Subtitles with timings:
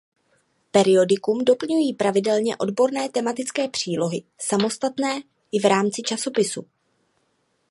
[0.71, 6.65] Periodikum doplňují pravidelně odborné tematické přílohy samostatné i v rámci časopisu.